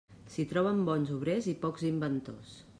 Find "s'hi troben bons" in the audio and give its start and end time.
0.35-1.13